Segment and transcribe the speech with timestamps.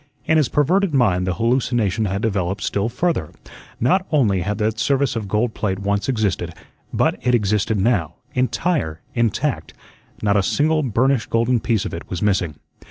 [0.25, 3.29] In his perverted mind the hallucination had developed still further.
[3.79, 6.55] Not only had that service of gold plate once existed,
[6.91, 9.75] but it existed now, entire, intact;
[10.23, 12.55] not a single burnished golden piece of it was missing.